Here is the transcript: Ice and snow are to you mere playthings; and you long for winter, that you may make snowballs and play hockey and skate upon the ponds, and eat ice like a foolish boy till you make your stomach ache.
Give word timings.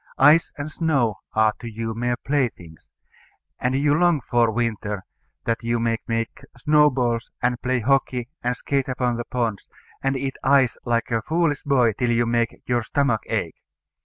Ice 0.17 0.51
and 0.57 0.71
snow 0.71 1.19
are 1.35 1.53
to 1.59 1.67
you 1.69 1.93
mere 1.93 2.15
playthings; 2.25 2.89
and 3.59 3.75
you 3.75 3.93
long 3.93 4.19
for 4.19 4.49
winter, 4.49 5.03
that 5.45 5.61
you 5.61 5.77
may 5.77 5.97
make 6.07 6.41
snowballs 6.57 7.29
and 7.39 7.61
play 7.61 7.81
hockey 7.81 8.27
and 8.43 8.57
skate 8.57 8.89
upon 8.89 9.17
the 9.17 9.25
ponds, 9.25 9.69
and 10.01 10.17
eat 10.17 10.37
ice 10.41 10.75
like 10.85 11.11
a 11.11 11.21
foolish 11.21 11.61
boy 11.61 11.93
till 11.93 12.09
you 12.09 12.25
make 12.25 12.63
your 12.65 12.81
stomach 12.81 13.21
ache. 13.27 13.57